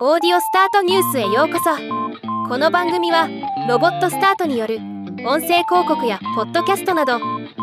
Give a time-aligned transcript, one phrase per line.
[0.00, 1.70] オーディオスタートニュースへようこそ。
[2.48, 3.28] この番組は
[3.68, 4.78] ロボットスタートによる
[5.24, 7.20] 音声広告やポッドキャストなど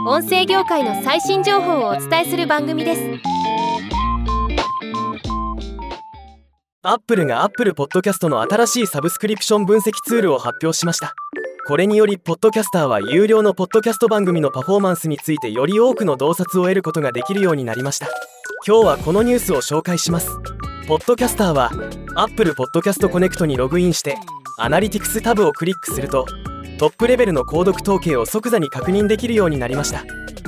[0.08, 3.02] 音声業界の最新情報をお伝えする番組です。
[6.84, 11.14] アップルが Apple Podcast の新しいサブスクリプション分析ツールを発表しました。
[11.68, 18.08] これによりポッドキャスターは有料のポッドキャスト番組のパフォーマンスについてより多くの洞察を得ることができるようになりました。
[18.66, 20.30] 今日はこのニュースを紹介します。
[20.92, 21.72] ポッドキャスターは
[22.18, 24.18] Apple Podcast Connect にログインして
[24.58, 26.26] アナリティクスタブをクリックすると
[26.80, 30.04] トップレベルの購読統計を即座に確認できるようになりました。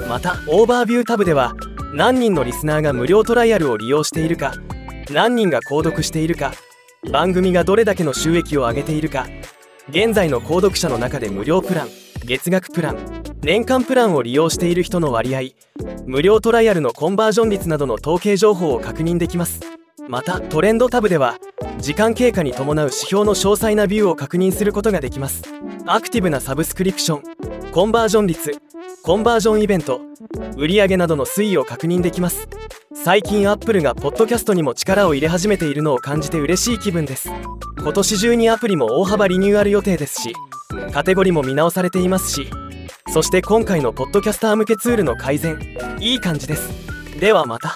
[0.09, 1.53] またオーバービュータブでは
[1.93, 4.53] 何人のリスナーが無料トライアルを利用しているか
[5.09, 6.51] 何人が購読しているか
[7.09, 9.27] 番組がどれだけの収益を上げているか
[9.87, 11.87] 現在の購読者の中で無料プラン
[12.25, 15.41] 月額プラン年間プランを利用している人の割合
[16.05, 19.72] 無料トライアルのコンバージョン率などの統計情報を確認できます。
[20.09, 21.37] またトレンドタブでは
[21.79, 25.43] 時間経過に伴う指標の詳細なビューを確認することができます。
[25.85, 28.51] アクティブなサブスクリプションコンバージョン率
[29.03, 30.01] コンバージョンイベント
[30.55, 32.47] 売上などの推移を確認できます。
[32.95, 37.29] 最近アップルがポッドキャストにも力を入れ始めているのを感じて嬉しい気分です。
[37.83, 40.33] 今年中にアプリも大幅リニューアル予定ですし
[40.93, 42.47] カテゴリーも見直されていますし
[43.09, 45.59] そして今回のポッドキャスター向けツールの改善
[45.99, 46.69] いい感じです。
[47.19, 47.75] ではまた。